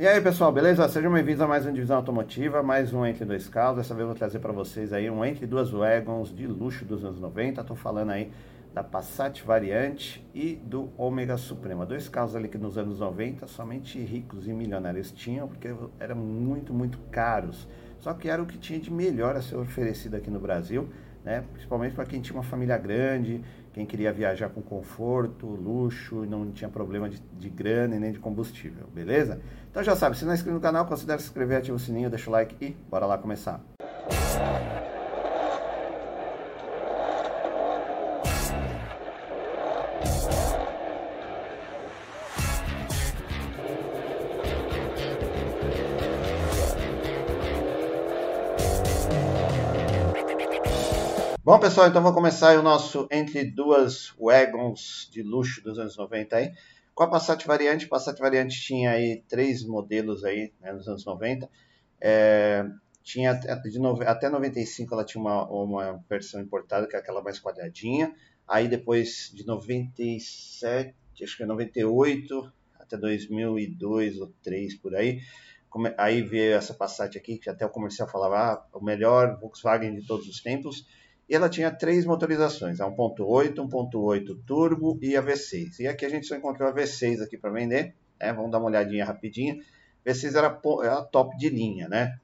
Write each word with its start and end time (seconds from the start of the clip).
E 0.00 0.06
aí 0.06 0.20
pessoal, 0.20 0.52
beleza? 0.52 0.88
Sejam 0.88 1.12
bem-vindos 1.12 1.40
a 1.40 1.48
mais 1.48 1.66
uma 1.66 1.72
divisão 1.72 1.96
automotiva, 1.96 2.62
mais 2.62 2.92
um 2.92 3.04
Entre 3.04 3.24
Dois 3.24 3.48
Carros. 3.48 3.78
Dessa 3.78 3.94
vez 3.94 4.02
eu 4.02 4.06
vou 4.06 4.14
trazer 4.14 4.38
para 4.38 4.52
vocês 4.52 4.92
aí 4.92 5.10
um 5.10 5.24
Entre 5.24 5.44
Duas 5.44 5.70
Wagons 5.70 6.32
de 6.32 6.46
luxo 6.46 6.84
dos 6.84 7.04
anos 7.04 7.20
90. 7.20 7.62
Estou 7.62 7.76
falando 7.76 8.10
aí 8.10 8.30
da 8.72 8.84
Passat 8.84 9.42
Variante 9.42 10.24
e 10.32 10.54
do 10.54 10.88
Ômega 10.96 11.36
Suprema. 11.36 11.84
Dois 11.84 12.08
carros 12.08 12.36
ali 12.36 12.46
que 12.46 12.56
nos 12.56 12.78
anos 12.78 13.00
90 13.00 13.48
somente 13.48 13.98
ricos 13.98 14.46
e 14.46 14.52
milionários 14.52 15.10
tinham, 15.10 15.48
porque 15.48 15.74
eram 15.98 16.14
muito, 16.14 16.72
muito 16.72 16.98
caros. 17.10 17.66
Só 17.98 18.14
que 18.14 18.28
era 18.28 18.40
o 18.40 18.46
que 18.46 18.56
tinha 18.56 18.78
de 18.78 18.92
melhor 18.92 19.34
a 19.34 19.42
ser 19.42 19.56
oferecido 19.56 20.14
aqui 20.14 20.30
no 20.30 20.38
Brasil, 20.38 20.88
né? 21.24 21.42
principalmente 21.52 21.96
para 21.96 22.04
quem 22.04 22.20
tinha 22.20 22.36
uma 22.36 22.44
família 22.44 22.78
grande, 22.78 23.42
quem 23.78 23.86
queria 23.86 24.12
viajar 24.12 24.48
com 24.48 24.60
conforto, 24.60 25.46
luxo, 25.46 26.26
não 26.26 26.50
tinha 26.50 26.68
problema 26.68 27.08
de, 27.08 27.22
de 27.38 27.48
grana 27.48 27.94
e 27.94 28.00
nem 28.00 28.10
de 28.10 28.18
combustível, 28.18 28.88
beleza? 28.92 29.40
Então 29.70 29.84
já 29.84 29.94
sabe, 29.94 30.18
se 30.18 30.24
não 30.24 30.32
é 30.32 30.34
inscrito 30.34 30.56
no 30.56 30.60
canal, 30.60 30.84
considere 30.84 31.20
se 31.20 31.28
inscrever, 31.28 31.58
ativa 31.58 31.76
o 31.76 31.78
sininho, 31.78 32.10
deixa 32.10 32.28
o 32.28 32.32
like 32.32 32.56
e 32.60 32.76
bora 32.90 33.06
lá 33.06 33.16
começar. 33.16 33.60
Bom, 51.48 51.58
pessoal, 51.58 51.88
então 51.88 52.02
vamos 52.02 52.14
começar 52.14 52.58
o 52.58 52.62
nosso 52.62 53.08
entre 53.10 53.42
duas 53.42 54.12
wagons 54.20 55.08
de 55.10 55.22
luxo 55.22 55.62
dos 55.64 55.78
anos 55.78 55.96
90 55.96 56.36
aí. 56.36 56.52
Com 56.94 57.04
a 57.04 57.08
Passat 57.08 57.42
Variante, 57.46 57.86
a 57.86 57.88
Passat 57.88 58.18
Variante 58.18 58.60
tinha 58.60 58.90
aí 58.90 59.24
três 59.26 59.64
modelos 59.64 60.24
aí 60.24 60.52
né, 60.60 60.74
nos 60.74 60.86
anos 60.86 61.06
90. 61.06 61.48
É, 62.02 62.66
tinha 63.02 63.32
de 63.32 63.78
no, 63.78 63.98
até 64.02 64.28
95 64.28 64.92
ela 64.92 65.06
tinha 65.06 65.22
uma, 65.22 65.50
uma 65.50 66.04
versão 66.06 66.38
importada, 66.38 66.86
que 66.86 66.94
é 66.94 66.98
aquela 66.98 67.22
mais 67.22 67.40
quadradinha. 67.40 68.14
Aí 68.46 68.68
depois 68.68 69.32
de 69.34 69.46
97, 69.46 70.94
acho 71.24 71.34
que 71.34 71.42
é 71.42 71.46
98 71.46 72.52
até 72.78 72.98
2002 72.98 74.20
ou 74.20 74.26
2003 74.26 74.74
por 74.74 74.94
aí, 74.94 75.22
aí 75.96 76.20
veio 76.20 76.56
essa 76.56 76.74
Passat 76.74 77.16
aqui, 77.16 77.38
que 77.38 77.48
até 77.48 77.64
o 77.64 77.70
comercial 77.70 78.06
falava 78.06 78.36
ah, 78.36 78.66
o 78.74 78.84
melhor 78.84 79.40
Volkswagen 79.40 79.94
de 79.94 80.06
todos 80.06 80.28
os 80.28 80.42
tempos 80.42 80.84
e 81.28 81.34
ela 81.34 81.48
tinha 81.48 81.70
três 81.70 82.06
motorizações, 82.06 82.80
a 82.80 82.86
1.8, 82.86 83.54
1.8 83.54 84.38
turbo 84.46 84.98
e 85.02 85.16
a 85.16 85.22
V6. 85.22 85.80
E 85.80 85.86
aqui 85.86 86.06
a 86.06 86.08
gente 86.08 86.26
só 86.26 86.34
encontrou 86.34 86.68
a 86.68 86.74
V6 86.74 87.22
aqui 87.22 87.36
para 87.36 87.50
vender, 87.50 87.94
né? 88.18 88.32
vamos 88.32 88.50
dar 88.50 88.58
uma 88.58 88.68
olhadinha 88.68 89.04
rapidinho. 89.04 89.62
V6 90.06 90.36
era, 90.36 90.60
era 90.84 91.02
top 91.02 91.36
de 91.36 91.50
linha, 91.50 91.86
né? 91.86 92.18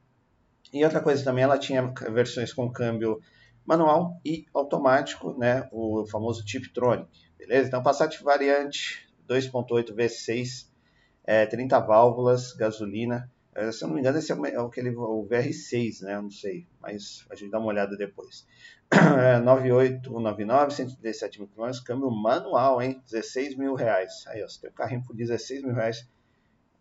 E 0.72 0.82
outra 0.82 1.00
coisa 1.00 1.22
também, 1.22 1.44
ela 1.44 1.58
tinha 1.58 1.92
versões 2.10 2.52
com 2.52 2.70
câmbio 2.70 3.20
manual 3.64 4.20
e 4.24 4.46
automático, 4.54 5.38
né? 5.38 5.68
O 5.70 6.06
famoso 6.06 6.44
Tiptronic, 6.44 7.08
beleza? 7.38 7.68
Então, 7.68 7.82
Passat 7.82 8.22
Variante 8.22 9.06
2.8 9.28 9.94
V6, 9.94 10.66
é, 11.24 11.46
30 11.46 11.78
válvulas, 11.80 12.52
gasolina. 12.52 13.30
É, 13.54 13.70
se 13.70 13.84
eu 13.84 13.88
não 13.88 13.94
me 13.94 14.00
engano, 14.00 14.18
esse 14.18 14.32
é 14.32 14.34
o, 14.34 14.46
é 14.46 14.60
o 14.60 15.28
VR6, 15.28 16.02
né? 16.02 16.16
Eu 16.16 16.22
não 16.22 16.30
sei, 16.30 16.66
mas 16.80 17.24
a 17.30 17.36
gente 17.36 17.50
dá 17.50 17.58
uma 17.58 17.68
olhada 17.68 17.96
depois. 17.96 18.46
9899, 19.44 20.74
137 20.74 21.38
mil 21.38 21.48
quilômetros, 21.48 21.82
câmbio 21.82 22.10
manual, 22.10 22.80
hein? 22.80 23.02
16 23.10 23.56
mil 23.56 23.74
reais. 23.74 24.24
Aí, 24.28 24.42
ó, 24.42 24.48
você 24.48 24.60
tem 24.60 24.70
um 24.70 24.74
carrinho 24.74 25.02
por 25.04 25.14
16 25.14 25.62
mil 25.62 25.74
reais, 25.74 26.08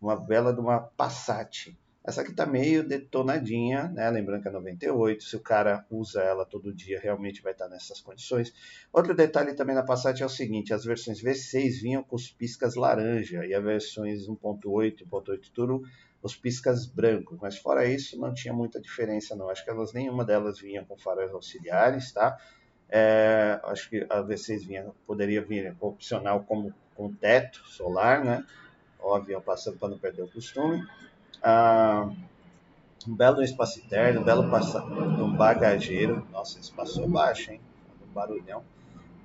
uma 0.00 0.16
bela 0.16 0.52
de 0.52 0.60
uma 0.60 0.80
Passat. 0.80 1.76
Essa 2.06 2.20
aqui 2.20 2.34
tá 2.34 2.44
meio 2.44 2.86
detonadinha, 2.86 3.88
né? 3.88 4.10
Lembrando 4.10 4.42
que 4.42 4.48
é 4.48 4.50
98, 4.50 5.24
se 5.24 5.36
o 5.36 5.40
cara 5.40 5.86
usa 5.90 6.20
ela 6.20 6.44
todo 6.44 6.74
dia, 6.74 7.00
realmente 7.00 7.40
vai 7.40 7.52
estar 7.52 7.66
nessas 7.66 7.98
condições. 8.02 8.52
Outro 8.92 9.14
detalhe 9.14 9.54
também 9.54 9.74
na 9.74 9.82
Passat 9.82 10.20
é 10.20 10.26
o 10.26 10.28
seguinte, 10.28 10.74
as 10.74 10.84
versões 10.84 11.22
V6 11.22 11.80
vinham 11.80 12.02
com 12.02 12.14
os 12.14 12.30
piscas 12.30 12.74
laranja 12.74 13.46
e 13.46 13.54
as 13.54 13.64
versões 13.64 14.28
1.8, 14.28 15.06
1.8 15.08 15.50
Turbo 15.50 15.86
os 16.24 16.34
piscas 16.34 16.86
brancos, 16.86 17.38
mas 17.38 17.58
fora 17.58 17.84
isso 17.86 18.18
não 18.18 18.32
tinha 18.32 18.54
muita 18.54 18.80
diferença 18.80 19.36
não. 19.36 19.50
Acho 19.50 19.62
que 19.62 19.68
elas 19.68 19.92
nenhuma 19.92 20.24
delas 20.24 20.58
vinha 20.58 20.82
com 20.82 20.96
faróis 20.96 21.30
auxiliares, 21.30 22.12
tá? 22.12 22.38
É, 22.88 23.60
acho 23.64 23.90
que 23.90 24.06
a 24.08 24.22
V6 24.22 24.66
vinha, 24.66 24.86
poderia 25.06 25.42
vir 25.42 25.76
opcional 25.78 26.42
como 26.44 26.72
com 26.94 27.12
teto 27.12 27.58
solar, 27.66 28.24
né? 28.24 28.42
Óbvio, 28.98 29.38
passando 29.42 29.76
para 29.76 29.90
não 29.90 29.98
perder 29.98 30.22
o 30.22 30.28
costume. 30.28 30.82
Ah, 31.42 32.10
um 33.06 33.14
belo 33.14 33.42
espaço 33.42 33.80
interno, 33.80 34.22
um 34.22 34.24
belo 34.24 34.44
um 34.44 35.36
bagageiro. 35.36 36.26
Nossa, 36.32 36.58
esse 36.58 36.72
passou 36.72 37.06
baixo, 37.06 37.52
hein? 37.52 37.60
Um 38.02 38.14
barulhão. 38.14 38.64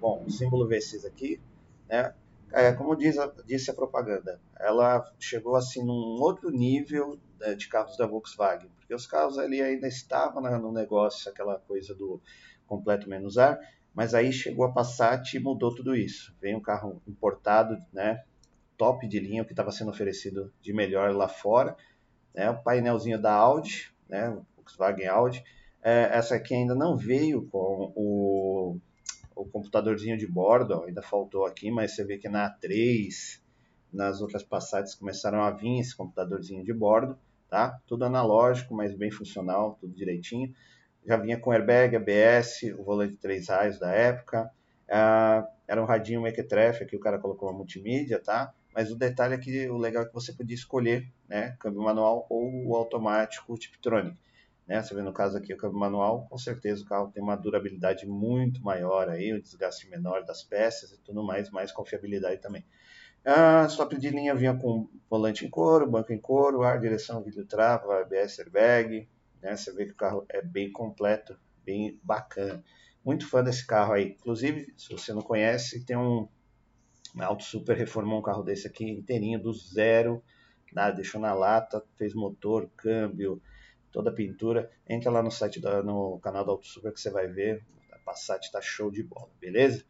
Bom, 0.01 0.21
o 0.27 0.29
símbolo 0.29 0.67
V6 0.67 1.07
aqui, 1.07 1.39
né? 1.88 2.13
É, 2.51 2.73
como 2.73 2.95
diz 2.95 3.17
a, 3.17 3.31
disse 3.45 3.69
a 3.69 3.73
propaganda, 3.73 4.39
ela 4.59 5.03
chegou 5.19 5.55
assim 5.55 5.83
num 5.83 6.19
outro 6.21 6.49
nível 6.49 7.19
né, 7.39 7.55
de 7.55 7.67
carros 7.67 7.97
da 7.97 8.07
Volkswagen, 8.07 8.69
porque 8.77 8.93
os 8.93 9.05
carros 9.05 9.37
ali 9.37 9.61
ainda 9.61 9.87
estavam 9.87 10.41
no 10.41 10.71
negócio, 10.71 11.29
aquela 11.29 11.59
coisa 11.59 11.93
do 11.93 12.21
completo 12.67 13.09
menos 13.09 13.38
ar, 13.38 13.59
mas 13.93 14.13
aí 14.13 14.31
chegou 14.31 14.65
a 14.65 14.71
Passat 14.71 15.35
e 15.35 15.39
mudou 15.39 15.73
tudo 15.73 15.95
isso. 15.95 16.35
Vem 16.39 16.55
um 16.55 16.61
carro 16.61 17.01
importado, 17.07 17.77
né, 17.91 18.23
top 18.77 19.07
de 19.07 19.19
linha, 19.19 19.43
que 19.43 19.51
estava 19.51 19.71
sendo 19.71 19.91
oferecido 19.91 20.51
de 20.61 20.73
melhor 20.73 21.13
lá 21.15 21.27
fora, 21.27 21.75
né, 22.33 22.49
o 22.49 22.61
painelzinho 22.63 23.21
da 23.21 23.33
Audi, 23.33 23.91
né, 24.07 24.35
Volkswagen 24.55 25.07
Audi, 25.07 25.43
é, 25.81 26.09
essa 26.17 26.35
aqui 26.35 26.53
ainda 26.53 26.75
não 26.75 26.97
veio 26.97 27.47
com 27.47 27.93
o 27.95 28.77
o 29.39 29.45
computadorzinho 29.45 30.17
de 30.17 30.27
bordo, 30.27 30.73
ó, 30.73 30.85
ainda 30.85 31.01
faltou 31.01 31.45
aqui, 31.45 31.72
mas 31.72 31.95
você 31.95 32.03
vê 32.03 32.17
que 32.17 32.27
na 32.27 32.50
A3, 32.50 33.39
nas 33.91 34.22
outras 34.22 34.44
passagens 34.44 34.95
começaram 34.95 35.41
a 35.41 35.51
vir 35.51 35.79
esse 35.79 35.95
computadorzinho 35.95 36.63
de 36.63 36.73
bordo, 36.73 37.17
tá? 37.50 37.79
Tudo 37.88 38.05
analógico, 38.05 38.73
mas 38.73 38.94
bem 38.94 39.09
funcional, 39.09 39.77
tudo 39.79 39.94
direitinho. 39.94 40.53
Já 41.05 41.17
vinha 41.17 41.39
com 41.39 41.51
airbag, 41.51 41.95
ABS, 41.95 42.63
o 42.77 42.83
volante 42.83 43.16
três 43.16 43.47
raios 43.47 43.79
da 43.79 43.91
época. 43.91 44.51
Ah, 44.91 45.47
era 45.67 45.81
um 45.81 45.85
radinho 45.85 46.21
mequetrefe, 46.21 46.83
aqui 46.83 46.95
o 46.95 47.00
cara 47.00 47.17
colocou 47.17 47.50
uma 47.50 47.57
multimídia, 47.57 48.19
tá? 48.19 48.53
Mas 48.73 48.91
o 48.91 48.95
detalhe 48.95 49.35
é 49.35 49.38
que 49.38 49.69
o 49.69 49.77
legal 49.77 50.03
é 50.03 50.06
que 50.06 50.13
você 50.13 50.33
podia 50.33 50.56
escolher, 50.56 51.07
né? 51.27 51.56
Câmbio 51.59 51.81
manual 51.81 52.27
ou 52.29 52.67
o 52.67 52.75
automático 52.75 53.57
Tiptronic. 53.57 54.17
Né? 54.69 54.84
Você 54.84 54.94
vê 54.94 55.02
no 55.02 55.12
caso 55.12 55.35
aqui 55.35 55.52
o 55.52 55.57
câmbio 55.57 55.80
manual, 55.80 56.28
com 56.30 56.38
certeza 56.38 56.84
o 56.84 56.85
carro 56.85 57.12
tem 57.12 57.24
uma 57.24 57.35
durabilidade 57.35 58.06
muito 58.06 58.63
maior 58.63 59.09
aí, 59.09 59.34
o 59.34 59.41
desgaste 59.41 59.90
menor 59.90 60.24
das 60.24 60.44
peças 60.44 60.91
e 60.91 61.00
tudo 61.00 61.24
mais, 61.24 61.50
mais 61.50 61.72
confiabilidade 61.72 62.40
também. 62.40 62.63
A 63.25 63.66
stop 63.66 63.97
de 63.97 64.12
linha 64.12 64.35
vinha 64.35 64.56
com 64.56 64.88
volante 65.09 65.44
em 65.44 65.50
couro, 65.50 65.90
banco 65.90 66.13
em 66.13 66.22
couro, 66.22 66.62
ar, 66.62 66.80
direção, 66.80 67.24
vidro 67.24 67.47
trava, 67.47 68.00
ABS 68.00 68.40
airbag, 68.40 69.09
né? 69.41 69.57
Você 69.57 69.74
vê 69.74 69.88
que 69.88 69.91
o 69.94 69.96
carro 69.96 70.24
é 70.30 70.40
bem 70.40 70.72
completo, 70.72 71.36
bem 71.66 72.00
bacana. 72.03 72.63
Muito 73.03 73.28
fã 73.28 73.44
desse 73.44 73.66
carro 73.66 73.94
aí. 73.94 74.09
Inclusive, 74.19 74.72
se 74.78 74.91
você 74.91 75.12
não 75.13 75.24
conhece, 75.24 75.84
tem 75.84 75.97
um 75.97 76.30
Auto 77.19 77.44
Super 77.44 77.75
reformou 77.75 78.19
um 78.19 78.22
carro 78.22 78.44
desse 78.44 78.68
aqui 78.68 78.88
inteirinho 78.88 79.41
do 79.41 79.51
zero, 79.51 80.24
nada, 80.72 80.96
deixou 80.96 81.19
na 81.19 81.34
lata, 81.34 81.84
fez 81.97 82.13
motor, 82.13 82.69
câmbio, 82.78 83.41
toda 83.91 84.09
a 84.09 84.13
pintura. 84.13 84.69
Entra 84.88 85.11
lá 85.11 85.22
no 85.22 85.31
site, 85.31 85.59
da, 85.59 85.83
no 85.83 86.19
canal 86.19 86.45
da 86.45 86.51
Auto 86.51 86.67
Super 86.67 86.94
que 86.94 87.00
você 87.00 87.09
vai 87.09 87.27
ver. 87.27 87.63
A 87.91 87.97
Passat 88.00 88.45
está 88.45 88.61
show 88.61 88.91
de 88.91 89.03
bola, 89.03 89.29
beleza? 89.39 89.83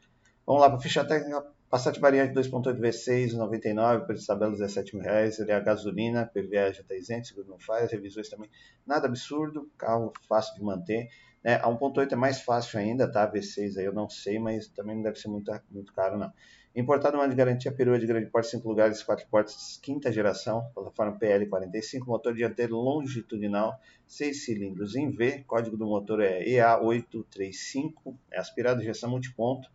Vamos 0.46 0.62
lá 0.62 0.70
para 0.70 0.80
ficha 0.80 1.06
técnica. 1.06 1.46
Passat 1.70 2.00
variante 2.00 2.34
2.8 2.34 2.80
V6, 2.80 3.34
99, 3.34 4.08
preço 4.08 4.26
tabela 4.26 4.52
17 4.52 4.96
mil 4.96 5.04
reais. 5.06 5.40
Ele 5.40 5.52
é 5.52 5.56
a 5.56 5.60
gasolina, 5.60 6.26
PVA 6.26 6.74
já 6.74 6.82
está 6.82 6.96
isento, 6.96 7.28
seguro 7.28 7.48
não 7.48 7.60
faz, 7.60 7.92
revisões 7.92 8.28
também. 8.28 8.50
Nada 8.86 9.08
absurdo, 9.08 9.70
carro 9.78 10.12
fácil 10.28 10.56
de 10.56 10.64
manter. 10.64 11.10
Né? 11.44 11.56
A 11.56 11.68
1.8 11.70 12.12
é 12.12 12.16
mais 12.16 12.42
fácil 12.42 12.80
ainda, 12.80 13.12
tá? 13.12 13.32
V6 13.32 13.78
aí 13.78 13.86
eu 13.86 13.94
não 13.94 14.10
sei, 14.10 14.40
mas 14.40 14.68
também 14.68 14.96
não 14.96 15.04
deve 15.04 15.20
ser 15.20 15.28
muito, 15.28 15.52
muito 15.72 15.94
caro 15.94 16.18
não. 16.18 16.32
Importado 16.76 17.18
uma 17.18 17.28
de 17.28 17.36
garantia 17.36 17.72
perua 17.72 17.98
de 17.98 18.06
grande 18.06 18.28
porte, 18.28 18.50
5 18.50 18.68
lugares, 18.68 19.02
4 19.02 19.28
portas, 19.28 19.80
quinta 19.82 20.12
geração, 20.12 20.70
plataforma 20.74 21.18
PL45, 21.18 22.06
motor 22.06 22.34
dianteiro 22.34 22.76
longitudinal, 22.76 23.80
6 24.08 24.46
cilindros 24.46 24.96
em 24.96 25.10
V, 25.10 25.44
código 25.48 25.76
do 25.76 25.88
motor 25.88 26.22
é 26.22 26.44
EA835, 26.46 28.16
é 28.32 28.40
aspirado, 28.40 28.82
injeção 28.82 29.10
multiponto, 29.10 29.70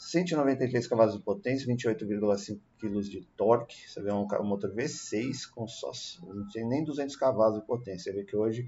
193 0.00 0.86
cavalos 0.86 1.14
de 1.14 1.22
potência, 1.22 1.66
28,5 1.66 2.58
kg 2.78 3.00
de 3.02 3.20
torque. 3.36 3.86
Você 3.86 4.00
vê 4.00 4.10
um, 4.10 4.26
motor 4.42 4.74
V6 4.74 5.50
com 5.54 5.68
só 5.68 5.92
não 6.22 6.48
tem 6.48 6.66
nem 6.66 6.82
200 6.82 7.14
cavalos 7.16 7.60
de 7.60 7.66
potência. 7.66 8.10
Você 8.10 8.18
vê 8.18 8.24
que 8.24 8.34
hoje 8.34 8.66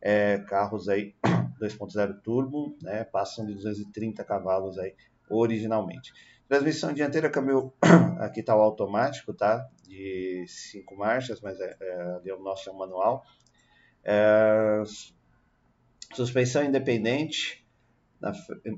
é, 0.00 0.38
carros 0.38 0.88
aí 0.88 1.14
2.0 1.60 2.20
turbo, 2.22 2.76
né, 2.82 3.04
passam 3.04 3.46
de 3.46 3.54
230 3.54 4.24
cavalos 4.24 4.78
aí 4.78 4.94
originalmente. 5.30 6.12
Transmissão 6.48 6.94
dianteira, 6.94 7.28
câmbio, 7.28 7.74
aqui 8.20 8.40
está 8.40 8.56
o 8.56 8.60
automático, 8.60 9.34
tá? 9.34 9.68
De 9.86 10.46
cinco 10.48 10.96
marchas, 10.96 11.42
mas 11.42 11.60
é, 11.60 11.76
é, 11.78 12.20
é 12.24 12.34
o 12.34 12.40
nosso 12.40 12.72
manual. 12.74 13.22
É, 14.02 14.82
suspensão 16.14 16.64
independente, 16.64 17.62
na, 18.18 18.32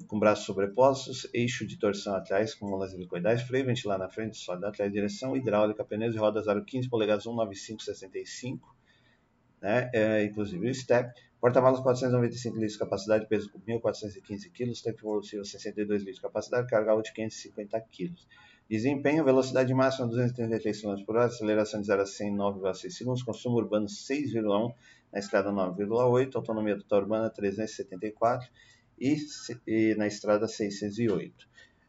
com 0.08 0.19
braços 0.19 0.44
sobrepostos, 0.44 1.28
eixo 1.32 1.64
de 1.64 1.78
torção 1.78 2.17
atrás 2.17 2.55
com 2.55 2.69
molas 2.69 2.93
helicoidais, 2.93 3.43
freio 3.43 3.67
ventilar 3.67 3.99
na 3.99 4.08
frente, 4.08 4.37
sólido 4.37 4.67
atrás, 4.67 4.93
direção 4.93 5.37
hidráulica, 5.37 5.84
pneus 5.84 6.17
e 6.17 6.19
rodas 6.19 6.49
aro 6.49 6.64
15 6.64 6.88
polegadas 6.90 7.25
19565, 7.25 8.76
né? 9.60 9.90
É, 9.92 10.24
inclusive 10.24 10.68
o 10.68 10.74
step. 10.74 11.12
Porta-malas 11.40 11.80
495 11.80 12.54
litros 12.56 12.74
de 12.74 12.78
capacidade, 12.78 13.26
peso 13.26 13.50
1.415 13.66 14.50
kg, 14.52 14.82
tempo 14.82 15.00
possível 15.00 15.44
62 15.44 16.00
litros 16.00 16.16
de 16.16 16.22
capacidade, 16.22 16.68
carga 16.68 16.94
útil 16.94 17.14
550 17.14 17.80
kg. 17.80 18.12
Desempenho, 18.68 19.24
velocidade 19.24 19.72
máxima 19.74 20.06
233 20.06 20.82
km 20.82 21.04
por 21.04 21.16
hora, 21.16 21.26
aceleração 21.26 21.80
de 21.80 21.86
0 21.86 22.02
a 22.02 22.06
100 22.06 22.36
9,6 22.36 22.90
segundos, 22.90 23.22
consumo 23.22 23.56
urbano 23.56 23.86
6,1, 23.86 24.72
na 25.12 25.18
estrada 25.18 25.50
9,8, 25.50 26.36
autonomia 26.36 26.76
total 26.76 27.00
urbana 27.00 27.30
374 27.30 28.48
e, 28.98 29.16
e 29.66 29.94
na 29.96 30.06
estrada 30.06 30.46
608. 30.46 31.48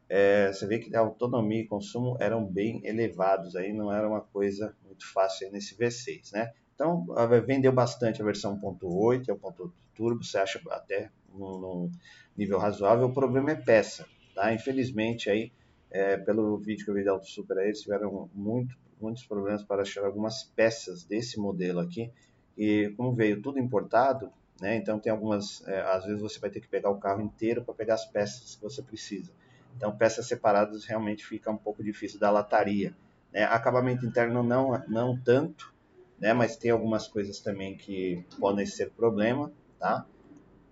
É, 0.10 0.52
você 0.52 0.66
vê 0.66 0.80
que 0.80 0.96
a 0.96 1.02
autonomia 1.02 1.62
e 1.62 1.68
consumo 1.68 2.18
eram 2.20 2.44
bem 2.46 2.82
elevados, 2.84 3.56
aí 3.56 3.72
não 3.72 3.94
era 3.94 4.08
uma 4.08 4.22
coisa 4.22 4.76
muito 4.84 5.06
fácil 5.12 5.52
nesse 5.52 5.76
V6, 5.76 6.32
né? 6.34 6.52
Então, 6.82 7.06
vendeu 7.46 7.72
bastante 7.72 8.24
a 8.24 8.26
versão 8.26 8.60
1.8, 8.60 9.30
é 9.30 9.34
o 9.34 9.38
ponto 9.38 9.72
turbo, 9.94 10.24
você 10.24 10.40
acha 10.40 10.60
até 10.72 11.12
num, 11.32 11.92
nível 12.36 12.58
razoável. 12.58 13.06
O 13.06 13.14
problema 13.14 13.52
é 13.52 13.56
peça, 13.56 14.08
tá? 14.34 14.52
Infelizmente, 14.52 15.30
aí, 15.30 15.52
é, 15.92 16.18
pelo 16.18 16.58
vídeo 16.58 16.84
que 16.84 16.90
eu 16.90 16.96
vi 16.96 17.04
da 17.04 17.12
Auto 17.12 17.28
Super, 17.28 17.60
aí, 17.60 17.68
eles 17.68 17.82
tiveram 17.82 18.28
muito, 18.34 18.76
muitos 19.00 19.24
problemas 19.28 19.62
para 19.62 19.84
achar 19.84 20.04
algumas 20.04 20.44
peças 20.44 21.04
desse 21.04 21.40
modelo 21.40 21.80
aqui. 21.80 22.12
E 22.58 22.92
como 22.98 23.14
veio 23.14 23.44
tudo 23.44 23.60
importado, 23.60 24.32
né? 24.60 24.76
Então, 24.76 25.00
tem 25.00 25.12
algumas, 25.12 25.64
é, 25.68 25.82
às 25.82 26.04
vezes 26.04 26.20
você 26.20 26.40
vai 26.40 26.50
ter 26.50 26.62
que 26.62 26.68
pegar 26.68 26.90
o 26.90 26.98
carro 26.98 27.22
inteiro 27.22 27.64
para 27.64 27.76
pegar 27.76 27.94
as 27.94 28.06
peças 28.06 28.56
que 28.56 28.64
você 28.64 28.82
precisa. 28.82 29.32
Então, 29.78 29.96
peças 29.96 30.26
separadas 30.26 30.84
realmente 30.86 31.24
fica 31.24 31.52
um 31.52 31.58
pouco 31.58 31.84
difícil 31.84 32.20
da 32.20 32.32
lataria. 32.32 32.96
Né? 33.32 33.44
Acabamento 33.44 34.04
interno 34.04 34.42
não, 34.42 34.84
não 34.88 35.16
tanto, 35.16 35.72
né? 36.22 36.34
Mas 36.34 36.56
tem 36.56 36.70
algumas 36.70 37.08
coisas 37.08 37.40
também 37.40 37.76
que 37.76 38.24
podem 38.40 38.66
ser 38.66 38.92
problema, 38.92 39.52
tá? 39.80 40.06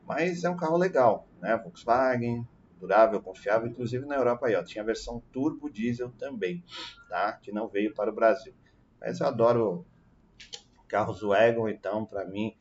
Mas 0.08 0.44
é 0.44 0.50
um 0.50 0.56
carro 0.56 0.78
legal, 0.78 1.28
né? 1.42 1.58
Volkswagen, 1.58 2.48
durável, 2.80 3.22
confiável, 3.22 3.68
inclusive 3.68 4.06
na 4.06 4.16
Europa 4.16 4.48
aí, 4.48 4.56
ó, 4.56 4.64
tinha 4.64 4.84
a 4.84 4.86
versão 4.86 5.22
turbo 5.34 5.70
diesel 5.70 6.12
também, 6.12 6.64
tá? 7.10 7.34
Que 7.34 7.52
não 7.52 7.68
veio 7.68 7.94
para 7.96 8.12
o 8.12 8.16
Brasil. 8.16 8.54
Mas 9.02 9.20
eu 9.20 9.28
adoro 9.28 9.86
carros 10.88 11.22
Wagon, 11.22 11.68
então 11.68 12.06
para 12.06 12.26
mim 12.26 12.56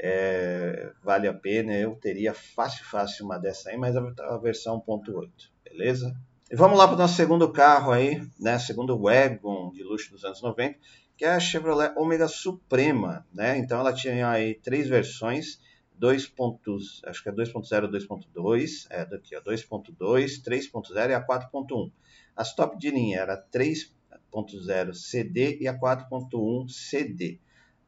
é, 0.00 0.90
vale 1.02 1.28
a 1.28 1.34
pena. 1.34 1.74
Eu 1.74 1.94
teria 1.96 2.32
fácil, 2.32 2.84
fácil 2.86 3.26
uma 3.26 3.38
dessa 3.38 3.70
aí, 3.70 3.76
mas 3.76 3.94
a, 3.94 4.38
versão 4.38 4.80
1.8, 4.80 5.30
beleza? 5.64 6.14
E 6.50 6.56
vamos 6.56 6.78
lá 6.78 6.86
para 6.86 6.96
o 6.96 6.98
nosso 6.98 7.14
segundo 7.14 7.50
carro 7.50 7.92
aí, 7.92 8.26
né? 8.38 8.58
Segundo 8.58 8.98
Wagon 8.98 9.70
de 9.72 9.82
luxo 9.82 10.10
dos 10.10 10.24
anos 10.24 10.42
90 10.42 10.78
que 11.16 11.24
é 11.24 11.30
a 11.30 11.40
Chevrolet 11.40 11.92
Omega 11.96 12.28
Suprema, 12.28 13.26
né? 13.32 13.58
Então 13.58 13.78
ela 13.78 13.92
tinha 13.92 14.28
aí 14.28 14.54
três 14.54 14.88
versões, 14.88 15.60
2 15.98 16.26
pontos, 16.26 17.00
acho 17.04 17.22
que 17.22 17.28
é 17.28 17.32
2.0, 17.32 17.88
2.2, 17.88 18.86
é 18.90 19.04
daqui, 19.04 19.36
ó, 19.36 19.40
2.2, 19.40 20.42
3.0 20.42 21.10
e 21.10 21.14
a 21.14 21.24
4.1. 21.24 21.92
As 22.34 22.54
top 22.54 22.78
de 22.78 22.90
linha 22.90 23.20
era 23.20 23.36
3.0 23.36 24.94
CD 24.94 25.58
e 25.60 25.68
a 25.68 25.78
4.1 25.78 26.68
CD. 26.68 27.38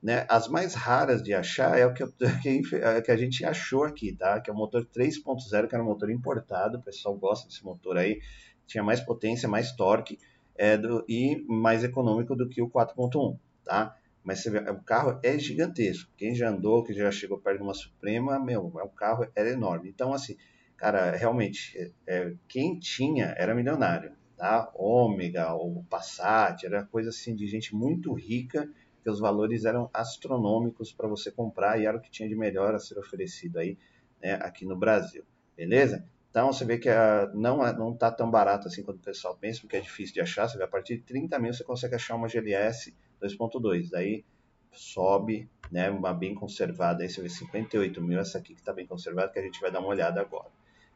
Né? 0.02 0.26
As 0.28 0.48
mais 0.48 0.74
raras 0.74 1.22
de 1.22 1.32
achar 1.32 1.78
é 1.78 1.86
o 1.86 1.94
que, 1.94 2.02
eu, 2.02 2.12
é 2.82 3.00
que, 3.00 3.10
a 3.10 3.16
gente 3.16 3.42
achou 3.44 3.84
aqui, 3.84 4.12
tá? 4.12 4.38
Que 4.38 4.50
é 4.50 4.52
o 4.52 4.56
motor 4.56 4.84
3.0, 4.84 5.66
que 5.66 5.74
era 5.74 5.82
um 5.82 5.86
motor 5.86 6.10
importado, 6.10 6.76
o 6.76 6.82
pessoal 6.82 7.16
gosta 7.16 7.48
desse 7.48 7.64
motor 7.64 7.96
aí, 7.96 8.20
tinha 8.66 8.84
mais 8.84 9.00
potência, 9.00 9.48
mais 9.48 9.72
torque, 9.72 10.18
é 10.56 10.76
do, 10.76 11.04
e 11.08 11.44
mais 11.48 11.82
econômico 11.82 12.34
do 12.34 12.48
que 12.48 12.62
o 12.62 12.70
4.1, 12.70 13.38
tá? 13.64 13.96
Mas 14.22 14.40
você 14.40 14.50
vê, 14.50 14.58
o 14.70 14.82
carro 14.82 15.20
é 15.22 15.38
gigantesco. 15.38 16.10
Quem 16.16 16.34
já 16.34 16.48
andou, 16.48 16.82
que 16.82 16.94
já 16.94 17.10
chegou 17.10 17.38
perto 17.38 17.58
de 17.58 17.64
uma 17.64 17.74
Suprema, 17.74 18.42
meu, 18.42 18.66
o 18.66 18.88
carro 18.88 19.26
era 19.34 19.50
enorme. 19.50 19.90
Então, 19.90 20.14
assim, 20.14 20.36
cara, 20.76 21.10
realmente, 21.14 21.76
é, 21.76 21.90
é 22.06 22.34
quem 22.48 22.78
tinha 22.78 23.34
era 23.36 23.54
milionário, 23.54 24.12
tá? 24.36 24.70
Ômega, 24.74 25.52
ou 25.52 25.84
Passat, 25.90 26.64
era 26.64 26.84
coisa 26.84 27.10
assim 27.10 27.34
de 27.34 27.46
gente 27.46 27.74
muito 27.74 28.14
rica, 28.14 28.68
que 29.02 29.10
os 29.10 29.20
valores 29.20 29.66
eram 29.66 29.90
astronômicos 29.92 30.90
para 30.90 31.06
você 31.06 31.30
comprar 31.30 31.78
e 31.78 31.84
era 31.84 31.98
o 31.98 32.00
que 32.00 32.10
tinha 32.10 32.28
de 32.28 32.34
melhor 32.34 32.74
a 32.74 32.78
ser 32.78 32.98
oferecido 32.98 33.58
aí, 33.58 33.76
né, 34.22 34.34
aqui 34.40 34.64
no 34.64 34.74
Brasil. 34.74 35.22
Beleza? 35.54 36.08
Então 36.34 36.52
você 36.52 36.64
vê 36.64 36.78
que 36.78 36.88
a, 36.88 37.30
não 37.32 37.64
é, 37.64 37.72
não 37.72 37.92
está 37.92 38.10
tão 38.10 38.28
barato 38.28 38.66
assim 38.66 38.82
quanto 38.82 38.96
o 38.96 39.04
pessoal 39.04 39.36
pensa, 39.36 39.60
porque 39.60 39.76
é 39.76 39.80
difícil 39.80 40.14
de 40.14 40.20
achar. 40.20 40.48
Você 40.48 40.58
vê, 40.58 40.64
a 40.64 40.68
partir 40.68 40.96
de 40.96 41.02
30 41.04 41.38
mil 41.38 41.54
você 41.54 41.62
consegue 41.62 41.94
achar 41.94 42.16
uma 42.16 42.26
GLS 42.26 42.92
2.2. 43.22 43.88
Daí 43.88 44.24
sobe, 44.72 45.48
né, 45.70 45.88
uma 45.90 46.12
bem 46.12 46.34
conservada. 46.34 47.04
Aí 47.04 47.08
você 47.08 47.22
vê 47.22 47.28
58 47.28 48.02
mil, 48.02 48.18
essa 48.18 48.38
aqui 48.38 48.52
que 48.52 48.58
está 48.58 48.72
bem 48.72 48.84
conservada, 48.84 49.30
que 49.30 49.38
a 49.38 49.42
gente 49.42 49.60
vai 49.60 49.70
dar 49.70 49.78
uma 49.78 49.86
olhada 49.86 50.20
agora. 50.20 50.50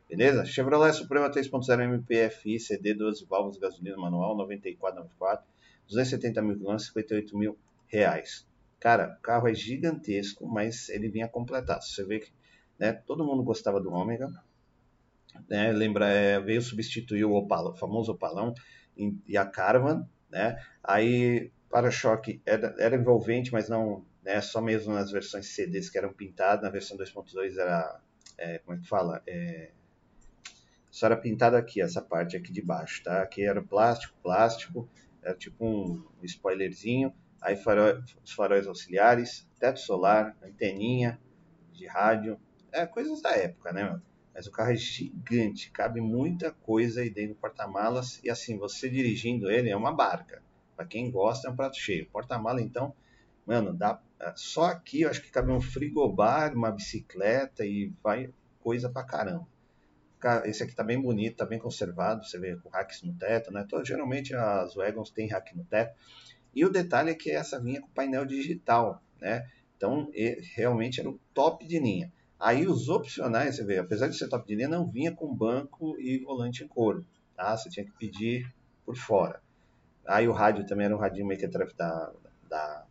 Beleza? 0.08 0.44
Chevrolet 0.44 0.92
Suprema 0.92 1.30
3.0 1.30 1.84
MPFI, 1.84 2.58
CD 2.58 2.92
12 2.94 3.24
válvulas, 3.26 3.58
gasolina 3.58 3.96
manual, 3.96 4.36
9494, 4.38 5.46
270 5.86 6.42
mil 6.42 6.56
quilômetros, 6.56 6.88
58 6.88 7.38
mil 7.38 7.56
reais. 7.86 8.44
Cara, 8.80 9.16
o 9.16 9.22
carro 9.22 9.46
é 9.46 9.54
gigantesco, 9.54 10.48
mas 10.48 10.88
ele 10.88 11.08
vinha 11.08 11.28
completado. 11.28 11.84
Você 11.84 12.04
vê 12.04 12.18
que 12.18 12.32
né, 12.76 12.92
todo 12.92 13.24
mundo 13.24 13.44
gostava 13.44 13.80
do 13.80 13.92
Ômega, 13.92 14.32
né? 15.48 15.72
Lembra, 15.72 16.06
é, 16.08 16.40
veio 16.40 16.62
substituir 16.62 17.24
o, 17.24 17.34
Opala, 17.34 17.70
o 17.70 17.76
famoso 17.76 18.12
Opalão 18.12 18.54
e 19.26 19.36
a 19.36 19.46
Caravan, 19.46 20.08
né? 20.30 20.56
Aí 20.82 21.50
para-choque 21.70 22.40
era, 22.44 22.74
era 22.78 22.96
envolvente, 22.96 23.52
mas 23.52 23.68
não, 23.68 24.04
né? 24.22 24.40
Só 24.40 24.60
mesmo 24.60 24.94
nas 24.94 25.10
versões 25.10 25.54
CDs 25.54 25.90
que 25.90 25.98
eram 25.98 26.12
pintadas, 26.12 26.62
na 26.62 26.70
versão 26.70 26.96
2.2 26.96 27.58
era, 27.58 28.00
é, 28.36 28.58
como 28.58 28.76
é 28.76 28.80
que 28.80 28.88
fala? 28.88 29.22
É, 29.26 29.70
só 30.90 31.06
era 31.06 31.16
pintado 31.16 31.56
aqui, 31.56 31.80
essa 31.80 32.02
parte 32.02 32.36
aqui 32.36 32.52
de 32.52 32.62
baixo, 32.62 33.02
tá? 33.02 33.22
Aqui 33.22 33.44
era 33.44 33.62
plástico, 33.62 34.16
plástico, 34.22 34.88
era 35.22 35.34
tipo 35.34 35.64
um 35.64 36.02
spoilerzinho, 36.24 37.12
aí 37.40 37.56
farol, 37.56 38.02
os 38.24 38.32
faróis 38.32 38.66
auxiliares, 38.66 39.46
teto 39.58 39.78
solar, 39.78 40.36
anteninha 40.42 41.20
de 41.72 41.86
rádio, 41.86 42.40
é 42.72 42.86
coisas 42.86 43.22
da 43.22 43.30
época, 43.30 43.72
né, 43.72 43.84
meu? 43.84 44.07
Mas 44.38 44.46
o 44.46 44.52
carro 44.52 44.70
é 44.70 44.76
gigante, 44.76 45.68
cabe 45.72 46.00
muita 46.00 46.52
coisa 46.52 47.00
aí 47.00 47.10
dentro 47.10 47.34
do 47.34 47.40
porta-malas. 47.40 48.20
E 48.22 48.30
assim, 48.30 48.56
você 48.56 48.88
dirigindo 48.88 49.50
ele 49.50 49.68
é 49.68 49.76
uma 49.76 49.90
barca. 49.90 50.40
Para 50.76 50.86
quem 50.86 51.10
gosta, 51.10 51.48
é 51.48 51.50
um 51.50 51.56
prato 51.56 51.76
cheio. 51.76 52.06
Porta-mala, 52.06 52.62
então, 52.62 52.94
mano, 53.44 53.74
dá. 53.74 54.00
É, 54.20 54.32
só 54.36 54.66
aqui 54.66 55.00
eu 55.00 55.10
acho 55.10 55.22
que 55.22 55.32
cabe 55.32 55.50
um 55.50 55.60
frigobar, 55.60 56.54
uma 56.54 56.70
bicicleta 56.70 57.66
e 57.66 57.92
vai 58.00 58.30
coisa 58.60 58.88
pra 58.88 59.02
caramba. 59.02 59.44
Esse 60.44 60.62
aqui 60.62 60.72
tá 60.72 60.84
bem 60.84 61.02
bonito, 61.02 61.38
tá 61.38 61.44
bem 61.44 61.58
conservado. 61.58 62.24
Você 62.24 62.38
vê 62.38 62.54
com 62.58 62.68
racks 62.68 63.02
no 63.02 63.12
teto, 63.14 63.52
né? 63.52 63.64
Então, 63.66 63.84
geralmente 63.84 64.36
as 64.36 64.76
Wagons 64.76 65.10
têm 65.10 65.26
rack 65.26 65.56
no 65.56 65.64
teto. 65.64 65.98
E 66.54 66.64
o 66.64 66.70
detalhe 66.70 67.10
é 67.10 67.14
que 67.16 67.32
essa 67.32 67.60
vinha 67.60 67.80
com 67.80 67.88
painel 67.88 68.24
digital, 68.24 69.02
né? 69.20 69.50
Então, 69.76 70.08
realmente 70.54 71.00
era 71.00 71.10
o 71.10 71.18
top 71.34 71.66
de 71.66 71.80
linha. 71.80 72.12
Aí 72.38 72.66
os 72.68 72.88
opcionais, 72.88 73.56
você 73.56 73.64
vê, 73.64 73.78
apesar 73.78 74.06
de 74.06 74.16
ser 74.16 74.28
top 74.28 74.46
de 74.46 74.54
linha, 74.54 74.68
não 74.68 74.88
vinha 74.88 75.12
com 75.12 75.34
banco 75.34 75.98
e 75.98 76.18
volante 76.18 76.62
em 76.62 76.68
couro, 76.68 77.04
tá? 77.34 77.56
Você 77.56 77.68
tinha 77.68 77.84
que 77.84 77.92
pedir 77.92 78.54
por 78.84 78.96
fora. 78.96 79.42
Aí 80.06 80.28
o 80.28 80.32
rádio 80.32 80.64
também 80.66 80.86
era 80.86 80.96
um 80.96 80.98
radinho 80.98 81.26
meio 81.26 81.38
que 81.38 81.46
da, 81.46 82.12
da, 82.48 82.86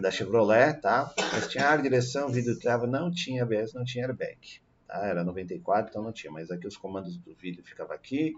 da 0.00 0.10
Chevrolet, 0.10 0.80
tá? 0.80 1.12
Mas 1.32 1.48
tinha 1.48 1.66
ar, 1.66 1.80
direção, 1.80 2.28
vidro 2.28 2.58
trava, 2.58 2.86
não 2.86 3.10
tinha 3.10 3.42
ABS, 3.42 3.72
não 3.72 3.84
tinha 3.84 4.06
airbag, 4.06 4.60
tá? 4.86 5.06
Era 5.06 5.24
94, 5.24 5.90
então 5.90 6.02
não 6.02 6.12
tinha, 6.12 6.32
mas 6.32 6.50
aqui 6.50 6.66
os 6.66 6.76
comandos 6.76 7.16
do 7.16 7.34
vídeo 7.34 7.64
ficava 7.64 7.94
aqui, 7.94 8.34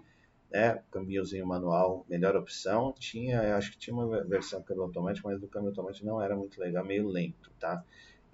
né? 0.49 0.81
Câmbiozinho 0.89 1.45
manual, 1.45 2.05
melhor 2.09 2.35
opção. 2.35 2.93
Tinha, 2.97 3.55
acho 3.57 3.71
que 3.71 3.77
tinha 3.77 3.93
uma 3.93 4.23
versão 4.23 4.63
câmbio 4.63 4.83
automático, 4.83 5.27
mas 5.27 5.43
o 5.43 5.47
câmbio 5.47 5.69
automático 5.69 6.05
não 6.05 6.21
era 6.21 6.35
muito 6.35 6.59
legal, 6.59 6.85
meio 6.85 7.07
lento, 7.07 7.51
tá? 7.59 7.83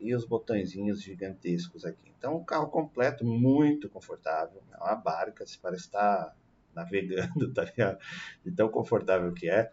E 0.02 0.16
os 0.16 0.26
botõezinhos 0.26 1.02
gigantescos 1.02 1.86
aqui. 1.86 2.12
Então, 2.18 2.38
um 2.38 2.44
carro 2.44 2.68
completo, 2.68 3.24
muito 3.24 3.90
confortável. 3.90 4.62
É 4.74 4.78
uma 4.78 4.96
barca, 4.96 5.46
se 5.46 5.58
parece 5.58 5.86
estar 5.86 6.36
navegando, 6.74 7.52
tá 7.54 7.64
ligado? 7.64 8.00
De 8.44 8.52
tão 8.52 8.70
confortável 8.70 9.32
que 9.34 9.50
é. 9.50 9.72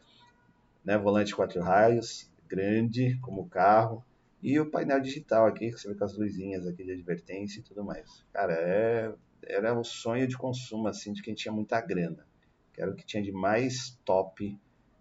Né? 0.85 0.97
Volante 0.99 1.35
quatro 1.35 1.61
raios, 1.61 2.31
grande 2.47 3.19
como 3.21 3.49
carro. 3.49 4.05
E 4.43 4.61
o 4.61 4.71
painel 4.71 5.01
digital 5.01 5.47
aqui, 5.47 5.71
que 5.71 5.79
você 5.79 5.89
vê 5.89 5.95
com 5.95 6.05
as 6.05 6.17
luzinhas 6.17 6.67
aqui 6.67 6.85
de 6.85 6.93
advertência 6.93 7.59
e 7.59 7.63
tudo 7.63 7.83
mais. 7.83 8.25
Cara, 8.33 8.53
é 8.53 9.13
era 9.43 9.79
o 9.79 9.85
sonho 9.85 10.27
de 10.27 10.37
consumo 10.37 10.89
assim 10.89 11.13
de 11.13 11.23
quem 11.23 11.35
tinha 11.35 11.53
muita 11.53 11.81
grana, 11.81 12.27
que 12.73 12.81
era 12.81 12.91
o 12.91 12.95
que 12.95 13.05
tinha 13.05 13.23
de 13.23 13.33
mais 13.33 13.99
top 14.05 14.59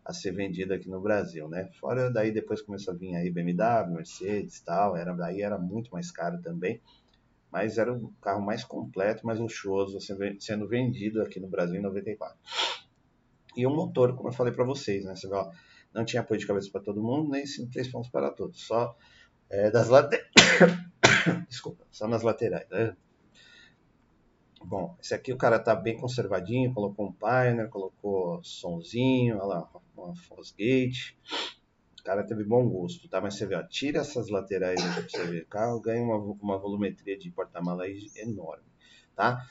a 0.07 0.13
ser 0.13 0.31
vendido 0.31 0.73
aqui 0.73 0.89
no 0.89 1.01
Brasil, 1.01 1.49
né? 1.49 1.69
Fora 1.81 2.09
daí 2.09 2.31
depois 2.31 2.61
começou 2.61 2.93
a 2.93 2.97
vir 2.97 3.13
aí 3.13 3.29
BMW, 3.29 3.91
Mercedes, 3.93 4.61
tal, 4.61 4.95
era 4.95 5.13
daí 5.13 5.41
era 5.41 5.57
muito 5.57 5.91
mais 5.91 6.09
caro 6.09 6.41
também, 6.41 6.79
mas 7.51 7.77
era 7.77 7.93
o 7.93 8.13
carro 8.21 8.41
mais 8.41 8.63
completo, 8.63 9.25
mais 9.25 9.37
luxuoso 9.37 9.99
sendo 10.39 10.65
vendido 10.65 11.21
aqui 11.21 11.41
no 11.41 11.49
Brasil 11.49 11.75
em 11.75 11.81
94. 11.81 12.37
E 13.57 13.67
o 13.67 13.69
motor, 13.69 14.15
como 14.15 14.29
eu 14.29 14.33
falei 14.33 14.53
para 14.53 14.63
vocês, 14.63 15.03
né? 15.03 15.13
Você 15.13 15.27
vê, 15.27 15.35
ó, 15.35 15.51
não 15.93 16.05
tinha 16.05 16.21
apoio 16.21 16.39
de 16.39 16.47
cabeça 16.47 16.71
para 16.71 16.81
todo 16.81 17.03
mundo, 17.03 17.29
nem 17.29 17.43
três 17.69 17.89
pontos 17.89 18.09
para 18.09 18.31
todos, 18.31 18.65
só 18.65 18.95
é, 19.49 19.69
das 19.69 19.89
laterais. 19.89 20.25
Desculpa, 21.49 21.85
só 21.91 22.07
nas 22.07 22.23
laterais. 22.23 22.65
Né? 22.69 22.95
Bom, 24.63 24.95
esse 25.01 25.13
aqui 25.13 25.33
o 25.33 25.37
cara 25.37 25.59
tá 25.59 25.75
bem 25.75 25.97
conservadinho, 25.97 26.73
colocou 26.73 27.07
um 27.07 27.11
Pioneer, 27.11 27.67
colocou 27.69 28.41
sonzinho, 28.41 29.35
olha 29.35 29.45
lá, 29.45 29.69
uma 30.03 30.15
Fosgate. 30.15 31.17
O 31.99 32.03
cara 32.03 32.23
teve 32.23 32.43
bom 32.43 32.67
gosto, 32.69 33.07
tá? 33.09 33.19
Mas 33.19 33.35
você 33.35 33.45
vê, 33.45 33.55
ó, 33.55 33.63
tira 33.63 33.99
essas 33.99 34.29
laterais 34.29 34.79
aqui 34.81 35.01
pra 35.01 35.09
você 35.09 35.25
ver. 35.25 35.43
O 35.43 35.47
carro 35.47 35.79
ganha 35.81 36.01
uma, 36.01 36.17
uma 36.17 36.57
volumetria 36.57 37.17
de 37.17 37.29
porta-mala 37.29 37.83
enorme, 38.15 38.63
tá? 39.15 39.45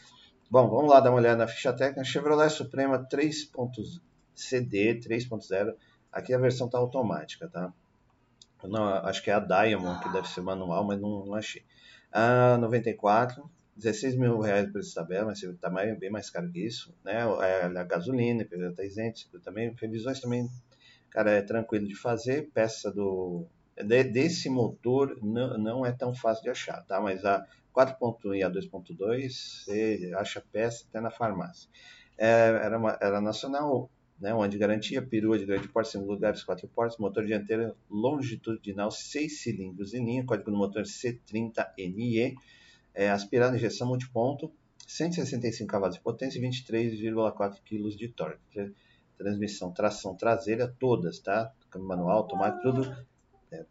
Bom, 0.50 0.68
vamos 0.68 0.90
lá 0.90 1.00
dar 1.00 1.10
uma 1.10 1.18
olhada 1.18 1.36
na 1.36 1.48
ficha 1.48 1.72
técnica. 1.72 2.04
Chevrolet 2.04 2.48
Suprema 2.50 2.98
3.0 2.98 4.00
CD 4.34 4.94
3.0. 5.00 5.74
Aqui 6.12 6.32
a 6.32 6.38
versão 6.38 6.68
tá 6.68 6.78
automática, 6.78 7.48
tá? 7.48 7.72
Não, 8.62 8.84
acho 8.84 9.22
que 9.22 9.30
é 9.30 9.34
a 9.34 9.40
Diamond, 9.40 10.02
que 10.02 10.12
deve 10.12 10.28
ser 10.28 10.40
manual, 10.40 10.84
mas 10.84 11.00
não, 11.00 11.26
não 11.26 11.34
achei. 11.34 11.64
A 12.12 12.56
94, 12.58 13.48
16 13.76 14.16
mil 14.16 14.40
reais 14.40 14.70
por 14.70 14.80
esse 14.80 14.94
tabela, 14.94 15.26
mas 15.26 15.42
está 15.42 15.68
mais, 15.70 15.98
bem 15.98 16.10
mais 16.10 16.30
caro 16.30 16.50
que 16.50 16.64
isso. 16.64 16.94
Né? 17.04 17.14
É, 17.42 17.64
a 17.64 17.84
gasolina, 17.84 18.42
IPVA 18.42 18.72
tá 18.74 18.84
isento, 18.84 19.38
também. 19.40 19.74
Revisões 19.78 20.20
também, 20.20 20.48
cara, 21.10 21.30
é 21.32 21.42
tranquilo 21.42 21.86
de 21.86 21.94
fazer. 21.94 22.50
Peça 22.52 22.90
do 22.90 23.46
de, 23.84 24.04
desse 24.04 24.48
motor 24.48 25.18
não, 25.22 25.58
não 25.58 25.86
é 25.86 25.92
tão 25.92 26.14
fácil 26.14 26.44
de 26.44 26.50
achar, 26.50 26.82
tá? 26.86 27.00
Mas 27.00 27.24
a 27.24 27.46
4.1 27.74 28.36
e 28.36 28.42
a 28.42 28.50
2.2 28.50 29.64
você 29.64 30.12
acha 30.16 30.42
peça 30.52 30.86
até 30.88 31.00
na 31.00 31.10
farmácia. 31.10 31.68
É, 32.16 32.48
era, 32.64 32.78
uma, 32.78 32.96
era 33.00 33.20
nacional, 33.20 33.90
né, 34.18 34.32
onde 34.32 34.56
garantia 34.56 35.02
perua 35.02 35.38
de 35.38 35.44
grande 35.44 35.68
porte, 35.68 35.90
segundo 35.90 36.08
lugares, 36.08 36.42
quatro 36.42 36.66
portas, 36.68 36.96
motor 36.96 37.26
dianteiro 37.26 37.76
longitudinal, 37.90 38.90
seis 38.90 39.42
cilindros 39.42 39.92
em 39.92 40.02
linha, 40.02 40.24
código 40.24 40.50
do 40.50 40.56
motor 40.56 40.84
C30NE, 40.84 42.34
é, 42.96 43.10
aspirado 43.10 43.54
injeção 43.54 43.86
multiponto, 43.86 44.50
165 44.86 45.70
cavalos 45.70 45.96
de 45.96 46.02
potência 46.02 46.38
e 46.38 46.42
23,4 46.42 47.58
kg 47.64 47.96
de 47.96 48.08
torque. 48.08 48.72
Transmissão, 49.18 49.72
tração 49.72 50.16
traseira, 50.16 50.74
todas, 50.78 51.18
tá? 51.20 51.52
Câmbio 51.70 51.88
manual, 51.88 52.18
automático, 52.18 52.62
tudo. 52.62 53.06
É, 53.52 53.64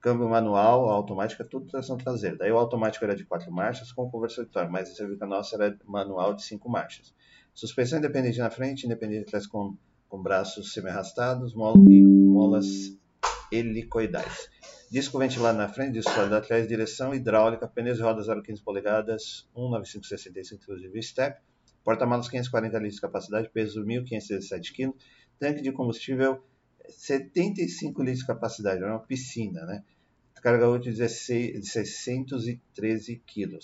câmbio 0.00 0.28
manual, 0.28 0.88
automática, 0.88 1.44
tudo 1.44 1.66
tração 1.66 1.96
traseira. 1.96 2.36
Daí 2.36 2.50
o 2.50 2.58
automático 2.58 3.04
era 3.04 3.14
de 3.14 3.24
quatro 3.24 3.52
marchas 3.52 3.92
com 3.92 4.10
conversor 4.10 4.44
de 4.44 4.50
torque, 4.50 4.72
mas 4.72 4.90
esse 4.90 5.02
a 5.20 5.26
nossa 5.26 5.56
era 5.56 5.78
manual 5.84 6.34
de 6.34 6.42
cinco 6.42 6.68
marchas. 6.68 7.14
Suspensão 7.54 7.98
independente 7.98 8.38
na 8.38 8.50
frente, 8.50 8.86
independente 8.86 9.22
atrás 9.22 9.46
com 9.46 9.76
com 10.10 10.20
braços 10.20 10.72
semi-arrastados 10.72 11.54
molas 11.54 12.66
helicoidais. 13.50 14.50
Disco 14.90 15.18
ventilado 15.18 15.56
na 15.56 15.68
frente, 15.68 15.92
disco 15.92 16.12
sólido 16.12 16.36
atrás, 16.36 16.66
direção 16.66 17.14
hidráulica, 17.14 17.68
pneus 17.68 17.98
e 17.98 18.02
rodas 18.02 18.26
0,15 18.26 18.62
polegadas, 18.62 19.48
19565 19.54 20.62
inclusive 20.62 21.02
step, 21.02 21.40
porta-malas 21.84 22.28
540 22.28 22.76
litros 22.78 22.96
de 22.96 23.00
capacidade, 23.00 23.48
peso 23.50 23.84
1.517 23.84 24.72
kg, 24.74 24.92
tanque 25.38 25.62
de 25.62 25.72
combustível 25.72 26.42
75 26.88 28.02
litros 28.02 28.20
de 28.20 28.26
capacidade, 28.26 28.82
é 28.82 28.86
uma 28.86 28.98
piscina, 28.98 29.64
né? 29.64 29.84
Carga 30.42 30.68
útil 30.68 30.92
de 30.92 31.06
613 31.06 33.22
kg. 33.26 33.58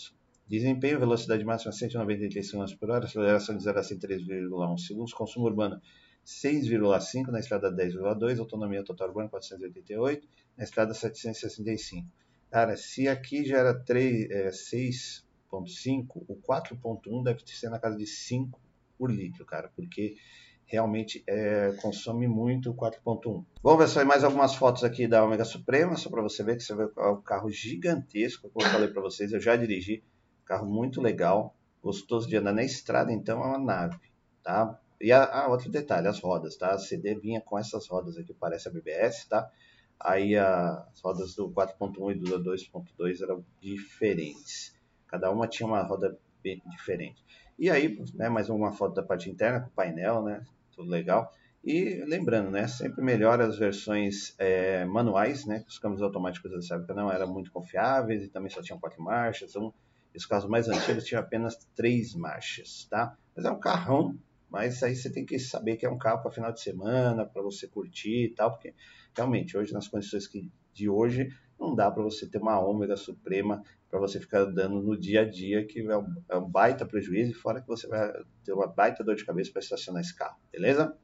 Desempenho, 0.46 1.00
velocidade 1.00 1.44
máxima 1.44 1.72
193 1.72 2.52
km 2.52 2.66
por 2.78 2.90
hora, 2.90 3.06
aceleração 3.06 3.56
de 3.56 3.64
0 3.64 3.78
a 3.78 3.82
100 3.82 3.98
3,1 3.98 4.78
segundos, 4.78 5.12
consumo 5.12 5.46
urbano 5.46 5.80
6,5 6.26 7.28
na 7.28 7.38
estrada 7.38 7.70
10,2, 7.70 8.40
autonomia 8.40 8.82
total 8.82 9.08
urbana 9.08 9.28
488, 9.28 10.28
na 10.58 10.64
estrada 10.64 10.92
765. 10.92 12.08
Cara, 12.50 12.76
se 12.76 13.06
aqui 13.06 13.44
já 13.44 13.58
era 13.58 13.72
6,5, 13.84 14.26
é, 14.32 16.24
o 16.28 16.36
4,1 16.36 17.22
deve 17.22 17.42
ser 17.46 17.70
na 17.70 17.78
casa 17.78 17.96
de 17.96 18.06
5 18.06 18.60
por 18.98 19.10
litro, 19.10 19.44
cara, 19.44 19.70
porque 19.76 20.16
realmente 20.64 21.22
é, 21.28 21.72
consome 21.80 22.26
muito 22.26 22.70
o 22.70 22.74
4.1. 22.74 23.44
Bom, 23.62 23.78
pessoal, 23.78 24.04
e 24.04 24.08
mais 24.08 24.24
algumas 24.24 24.56
fotos 24.56 24.82
aqui 24.82 25.06
da 25.06 25.24
Omega 25.24 25.44
Suprema, 25.44 25.96
só 25.96 26.10
para 26.10 26.22
você 26.22 26.42
ver 26.42 26.56
que 26.56 26.64
você 26.64 26.74
vê 26.74 26.88
é 26.96 27.08
um 27.08 27.22
carro 27.22 27.48
gigantesco, 27.50 28.50
como 28.50 28.66
eu 28.66 28.72
falei 28.72 28.88
para 28.88 29.00
vocês, 29.00 29.32
eu 29.32 29.40
já 29.40 29.54
dirigi, 29.54 30.02
carro 30.44 30.66
muito 30.66 31.00
legal, 31.00 31.54
gostoso 31.80 32.28
de 32.28 32.36
andar 32.36 32.52
na 32.52 32.64
estrada, 32.64 33.12
então 33.12 33.40
é 33.44 33.46
uma 33.46 33.58
nave, 33.58 34.00
tá? 34.42 34.80
E 35.00 35.12
a, 35.12 35.24
a, 35.24 35.48
outro 35.48 35.70
detalhe, 35.70 36.08
as 36.08 36.20
rodas, 36.20 36.56
tá? 36.56 36.70
A 36.70 36.78
CD 36.78 37.14
vinha 37.14 37.40
com 37.40 37.58
essas 37.58 37.86
rodas 37.86 38.16
aqui, 38.16 38.32
parece 38.32 38.68
a 38.68 38.72
BBS, 38.72 39.26
tá? 39.28 39.50
Aí 39.98 40.36
a, 40.36 40.86
as 40.92 41.00
rodas 41.00 41.34
do 41.34 41.50
4.1 41.50 42.12
e 42.12 42.18
do 42.18 42.42
2.2 42.42 43.22
eram 43.22 43.44
diferentes. 43.60 44.74
Cada 45.06 45.30
uma 45.30 45.46
tinha 45.46 45.66
uma 45.66 45.82
roda 45.82 46.18
bem 46.42 46.62
diferente. 46.70 47.24
E 47.58 47.70
aí, 47.70 47.98
né, 48.14 48.28
mais 48.28 48.48
uma 48.48 48.72
foto 48.72 48.94
da 48.94 49.02
parte 49.02 49.30
interna, 49.30 49.60
com 49.60 49.70
painel, 49.70 50.22
né? 50.22 50.42
Tudo 50.74 50.90
legal. 50.90 51.32
E 51.64 52.04
lembrando, 52.06 52.50
né, 52.50 52.68
sempre 52.68 53.02
melhor 53.02 53.40
as 53.40 53.58
versões 53.58 54.34
é, 54.38 54.84
manuais, 54.84 55.44
né? 55.46 55.64
Os 55.66 55.78
câmbios 55.78 56.02
automáticos 56.02 56.50
dessa 56.50 56.76
época 56.76 56.94
não 56.94 57.10
eram 57.10 57.26
muito 57.26 57.50
confiáveis 57.50 58.22
e 58.22 58.28
também 58.28 58.50
só 58.50 58.62
tinham 58.62 58.78
quatro 58.78 59.02
marchas. 59.02 59.56
Um, 59.56 59.72
os 60.14 60.24
carros 60.24 60.48
mais 60.48 60.68
antigos 60.68 61.04
tinham 61.04 61.20
apenas 61.20 61.56
três 61.74 62.14
marchas, 62.14 62.86
tá? 62.88 63.16
Mas 63.34 63.44
é 63.44 63.50
um 63.50 63.58
carrão 63.58 64.16
mas 64.50 64.82
aí 64.82 64.94
você 64.94 65.10
tem 65.10 65.24
que 65.24 65.38
saber 65.38 65.76
que 65.76 65.86
é 65.86 65.90
um 65.90 65.98
carro 65.98 66.22
para 66.22 66.30
final 66.30 66.52
de 66.52 66.60
semana, 66.60 67.26
para 67.26 67.42
você 67.42 67.66
curtir 67.66 68.24
e 68.24 68.34
tal, 68.34 68.52
porque 68.52 68.74
realmente 69.16 69.56
hoje 69.56 69.72
nas 69.72 69.88
condições 69.88 70.26
que, 70.26 70.50
de 70.72 70.88
hoje 70.88 71.28
não 71.58 71.74
dá 71.74 71.90
para 71.90 72.02
você 72.02 72.28
ter 72.28 72.38
uma 72.38 72.60
ômega 72.60 72.96
suprema 72.96 73.62
para 73.90 73.98
você 73.98 74.20
ficar 74.20 74.40
andando 74.40 74.82
no 74.82 74.98
dia 74.98 75.22
a 75.22 75.24
dia, 75.24 75.64
que 75.66 75.80
é 75.80 75.96
um, 75.96 76.14
é 76.28 76.36
um 76.36 76.48
baita 76.48 76.84
prejuízo, 76.84 77.30
e 77.30 77.34
fora 77.34 77.60
que 77.60 77.66
você 77.66 77.86
vai 77.86 78.12
ter 78.44 78.52
uma 78.52 78.66
baita 78.66 79.02
dor 79.02 79.14
de 79.14 79.24
cabeça 79.24 79.50
para 79.52 79.60
estacionar 79.60 80.02
esse 80.02 80.14
carro, 80.14 80.36
beleza? 80.52 80.96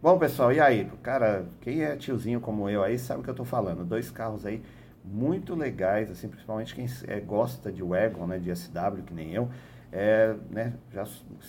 Bom, 0.00 0.18
pessoal, 0.18 0.52
e 0.52 0.60
aí? 0.60 0.90
Cara, 1.02 1.46
quem 1.60 1.82
é 1.82 1.96
tiozinho 1.96 2.40
como 2.40 2.68
eu 2.68 2.82
aí 2.82 2.98
sabe 2.98 3.20
o 3.20 3.24
que 3.24 3.30
eu 3.30 3.32
estou 3.32 3.46
falando. 3.46 3.84
Dois 3.84 4.10
carros 4.10 4.46
aí 4.46 4.62
muito 5.04 5.54
legais, 5.54 6.10
assim, 6.10 6.28
principalmente 6.28 6.74
quem 6.74 6.86
é, 7.06 7.18
gosta 7.20 7.72
de 7.72 7.82
wagon, 7.82 8.26
né, 8.26 8.38
de 8.38 8.50
SW, 8.50 9.02
que 9.06 9.14
nem 9.14 9.32
eu 9.32 9.48
é, 9.90 10.34
né, 10.50 10.74
já 10.92 11.04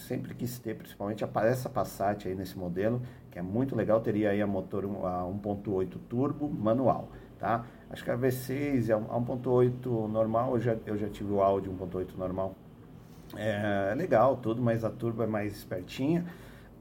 sempre 0.07 0.33
quis 0.33 0.59
ter, 0.59 0.75
principalmente 0.75 1.23
aparece 1.23 1.59
essa 1.59 1.69
Passat 1.69 2.27
aí 2.27 2.35
nesse 2.35 2.57
modelo, 2.57 3.01
que 3.31 3.37
é 3.37 3.41
muito 3.41 3.75
legal, 3.75 3.99
teria 3.99 4.29
aí 4.29 4.41
a 4.41 4.47
motor 4.47 4.85
a 4.85 5.23
1.8 5.23 5.97
turbo 6.07 6.49
manual, 6.49 7.09
tá? 7.37 7.65
Acho 7.89 8.03
que 8.03 8.11
a 8.11 8.17
V6 8.17 8.89
a 8.89 9.19
1.8 9.19 10.07
normal, 10.07 10.53
eu 10.55 10.59
já, 10.59 10.77
eu 10.85 10.97
já 10.97 11.09
tive 11.09 11.33
o 11.33 11.41
Audi 11.41 11.69
1.8 11.69 12.15
normal, 12.17 12.55
é 13.35 13.93
legal 13.95 14.37
tudo, 14.37 14.61
mas 14.61 14.83
a 14.83 14.89
turbo 14.89 15.21
é 15.21 15.27
mais 15.27 15.53
espertinha, 15.53 16.25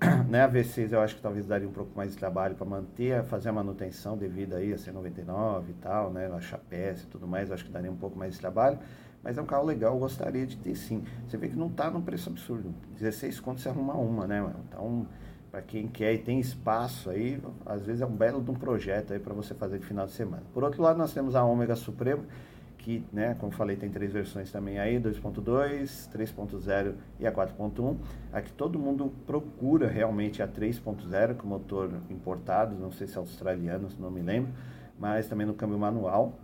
né? 0.28 0.44
A 0.44 0.48
V6 0.48 0.92
eu 0.92 1.00
acho 1.00 1.16
que 1.16 1.22
talvez 1.22 1.44
daria 1.44 1.68
um 1.68 1.72
pouco 1.72 1.90
mais 1.96 2.12
de 2.12 2.18
trabalho 2.18 2.54
para 2.54 2.64
manter, 2.64 3.24
fazer 3.24 3.48
a 3.48 3.52
manutenção 3.52 4.16
devido 4.16 4.54
aí 4.54 4.72
a 4.72 4.76
C99 4.76 5.70
e 5.70 5.72
tal, 5.74 6.10
né? 6.10 6.26
A 6.32 6.40
chapéu 6.40 6.94
e 6.94 7.06
tudo 7.06 7.26
mais, 7.26 7.48
eu 7.48 7.54
acho 7.54 7.64
que 7.64 7.70
daria 7.70 7.90
um 7.90 7.96
pouco 7.96 8.16
mais 8.16 8.34
de 8.34 8.40
trabalho. 8.40 8.78
Mas 9.22 9.36
é 9.36 9.42
um 9.42 9.46
carro 9.46 9.64
legal, 9.64 9.94
eu 9.94 10.00
gostaria 10.00 10.46
de 10.46 10.56
ter 10.56 10.74
sim. 10.74 11.04
Você 11.26 11.36
vê 11.36 11.48
que 11.48 11.56
não 11.56 11.66
está 11.66 11.90
num 11.90 12.00
preço 12.00 12.28
absurdo. 12.28 12.72
16 12.94 13.40
contos 13.40 13.62
você 13.62 13.68
arruma 13.68 13.94
uma, 13.94 14.26
né, 14.26 14.40
mano? 14.40 14.60
Então, 14.68 15.06
para 15.50 15.62
quem 15.62 15.88
quer 15.88 16.14
e 16.14 16.18
tem 16.18 16.38
espaço 16.38 17.10
aí, 17.10 17.40
às 17.64 17.84
vezes 17.84 18.02
é 18.02 18.06
um 18.06 18.14
belo 18.14 18.42
de 18.42 18.50
um 18.50 18.54
projeto 18.54 19.12
aí 19.12 19.18
para 19.18 19.34
você 19.34 19.54
fazer 19.54 19.78
de 19.78 19.86
final 19.86 20.06
de 20.06 20.12
semana. 20.12 20.42
Por 20.52 20.62
outro 20.62 20.82
lado, 20.82 20.98
nós 20.98 21.12
temos 21.12 21.34
a 21.34 21.44
Ômega 21.44 21.74
Supremo, 21.74 22.24
que, 22.76 23.04
né, 23.12 23.34
como 23.40 23.50
falei, 23.52 23.76
tem 23.76 23.90
três 23.90 24.12
versões 24.12 24.52
também 24.52 24.78
aí, 24.78 25.00
2.2, 25.00 26.08
3.0 26.10 26.94
e 27.18 27.26
a 27.26 27.32
4.1. 27.32 27.96
Aqui 28.32 28.52
todo 28.52 28.78
mundo 28.78 29.12
procura 29.26 29.88
realmente 29.88 30.42
a 30.42 30.48
3.0 30.48 31.34
com 31.34 31.46
motor 31.48 31.90
importado, 32.08 32.74
não 32.74 32.92
sei 32.92 33.06
se 33.06 33.16
é 33.16 33.18
australiano, 33.18 33.88
não 33.98 34.10
me 34.10 34.22
lembro, 34.22 34.52
mas 34.98 35.28
também 35.28 35.46
no 35.46 35.54
câmbio 35.54 35.78
manual, 35.78 36.38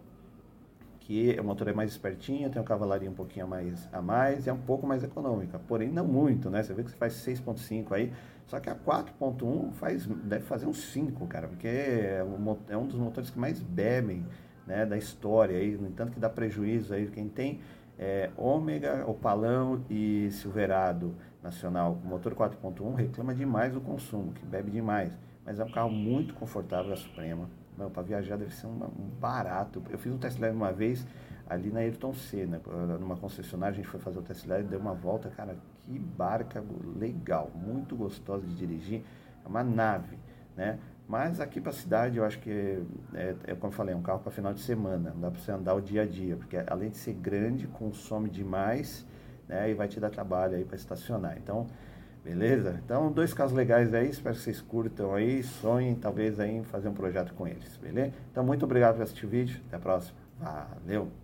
que 1.04 1.36
o 1.38 1.44
motor 1.44 1.68
é 1.68 1.72
mais 1.72 1.90
espertinho, 1.90 2.48
tem 2.48 2.60
uma 2.60 2.66
cavalaria 2.66 3.10
um 3.10 3.14
pouquinho 3.14 3.44
a 3.44 3.48
mais, 3.48 3.88
a 3.92 4.00
mais 4.00 4.46
e 4.46 4.50
é 4.50 4.52
um 4.52 4.58
pouco 4.58 4.86
mais 4.86 5.04
econômica, 5.04 5.58
porém 5.68 5.90
não 5.90 6.06
muito, 6.06 6.48
né? 6.48 6.62
Você 6.62 6.72
vê 6.72 6.82
que 6.82 6.90
você 6.90 6.96
faz 6.96 7.12
6.5 7.12 7.92
aí, 7.92 8.10
só 8.46 8.58
que 8.58 8.70
a 8.70 8.74
4.1 8.74 9.72
faz, 9.72 10.06
deve 10.06 10.44
fazer 10.44 10.66
uns 10.66 10.82
5, 10.92 11.26
cara, 11.26 11.46
porque 11.46 11.68
é 11.68 12.24
um, 12.24 12.56
é 12.70 12.76
um 12.76 12.86
dos 12.86 12.98
motores 12.98 13.28
que 13.28 13.38
mais 13.38 13.60
bebem 13.60 14.26
né, 14.66 14.86
da 14.86 14.96
história 14.96 15.58
aí, 15.58 15.76
no 15.76 15.86
entanto 15.86 16.10
que 16.10 16.18
dá 16.18 16.28
prejuízo 16.30 16.94
aí 16.94 17.06
quem 17.08 17.28
tem 17.28 17.60
É, 17.96 18.30
Ômega, 18.36 19.04
Opalão 19.06 19.84
e 19.88 20.28
Silverado 20.32 21.14
Nacional 21.42 21.96
com 22.02 22.08
motor 22.08 22.34
4.1 22.34 22.94
reclama 22.94 23.32
demais 23.32 23.72
do 23.72 23.80
consumo, 23.80 24.32
que 24.32 24.44
bebe 24.44 24.70
demais. 24.70 25.12
Mas 25.44 25.60
é 25.60 25.64
um 25.64 25.70
carro 25.70 25.90
muito 25.90 26.34
confortável, 26.34 26.92
a 26.92 26.96
Suprema. 26.96 27.48
Para 27.92 28.02
viajar 28.02 28.36
deve 28.36 28.54
ser 28.54 28.66
um, 28.66 28.78
barato. 29.20 29.82
Eu 29.90 29.98
fiz 29.98 30.12
um 30.12 30.18
test 30.18 30.38
drive 30.38 30.54
uma 30.54 30.72
vez 30.72 31.06
ali 31.46 31.70
na 31.70 31.80
Ayrton 31.80 32.14
Senna, 32.14 32.60
numa 32.98 33.16
concessionária, 33.16 33.74
a 33.74 33.76
gente 33.76 33.88
foi 33.88 34.00
fazer 34.00 34.18
o 34.18 34.22
test 34.22 34.46
drive, 34.46 34.66
deu 34.66 34.80
uma 34.80 34.94
volta, 34.94 35.28
cara, 35.28 35.56
que 35.80 35.98
barca 35.98 36.64
legal, 36.96 37.50
muito 37.54 37.94
gostosa 37.94 38.46
de 38.46 38.54
dirigir, 38.54 39.02
é 39.44 39.48
uma 39.48 39.62
nave, 39.62 40.18
né? 40.56 40.78
Mas 41.06 41.38
aqui 41.40 41.60
para 41.60 41.68
a 41.70 41.74
cidade 41.74 42.16
eu 42.16 42.24
acho 42.24 42.38
que, 42.38 42.82
é, 43.12 43.34
é, 43.44 43.54
como 43.54 43.70
eu 43.70 43.76
falei, 43.76 43.94
é 43.94 43.96
um 43.96 44.00
carro 44.00 44.20
para 44.20 44.32
final 44.32 44.54
de 44.54 44.60
semana, 44.60 45.10
não 45.10 45.20
dá 45.20 45.30
para 45.30 45.38
você 45.38 45.52
andar 45.52 45.74
o 45.74 45.82
dia 45.82 46.02
a 46.02 46.06
dia, 46.06 46.34
porque 46.36 46.56
além 46.66 46.88
de 46.88 46.96
ser 46.96 47.12
grande, 47.12 47.66
consome 47.66 48.30
demais, 48.30 49.06
né? 49.46 49.70
E 49.70 49.74
vai 49.74 49.86
te 49.86 50.00
dar 50.00 50.08
trabalho 50.08 50.56
aí 50.56 50.64
para 50.64 50.76
estacionar. 50.76 51.36
Então, 51.36 51.66
beleza? 52.24 52.80
Então, 52.84 53.12
dois 53.12 53.34
carros 53.34 53.52
legais 53.52 53.92
aí, 53.92 54.08
espero 54.08 54.34
que 54.34 54.40
vocês 54.40 54.60
curtam 54.60 55.14
aí, 55.14 55.42
sonhem 55.42 55.94
talvez 55.94 56.40
aí 56.40 56.56
em 56.56 56.64
fazer 56.64 56.88
um 56.88 56.94
projeto 56.94 57.34
com 57.34 57.46
eles, 57.46 57.76
beleza? 57.76 58.12
Então, 58.32 58.42
muito 58.42 58.64
obrigado 58.64 58.96
por 58.96 59.02
assistir 59.02 59.26
o 59.26 59.28
vídeo, 59.28 59.60
até 59.68 59.76
a 59.76 59.80
próxima, 59.80 60.16
valeu! 60.40 61.23